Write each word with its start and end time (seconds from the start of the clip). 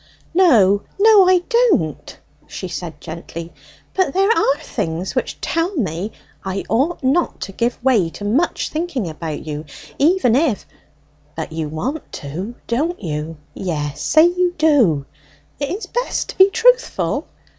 "No, 0.33 0.81
no, 0.99 1.27
I 1.29 1.43
don't," 1.47 2.17
she 2.47 2.67
said 2.67 2.99
gently; 2.99 3.53
"but 3.93 4.15
there 4.15 4.35
are 4.35 4.57
things 4.57 5.13
which 5.13 5.39
tell 5.41 5.75
me 5.75 6.11
I 6.43 6.63
ought 6.69 7.03
not 7.03 7.39
to 7.41 7.51
give 7.51 7.77
way 7.83 8.09
to 8.17 8.25
much 8.25 8.69
thinking 8.69 9.07
about 9.07 9.45
you, 9.45 9.63
even 9.99 10.35
if" 10.35 10.65
"But 11.37 11.51
you 11.51 11.69
want 11.69 12.11
to, 12.13 12.55
don't 12.65 12.99
you? 12.99 13.37
Yes, 13.53 14.01
say 14.01 14.23
you 14.25 14.55
do; 14.57 15.05
it 15.59 15.69
is 15.69 15.85
best 15.85 16.29
to 16.29 16.37
be 16.39 16.49
truthful. 16.49 17.27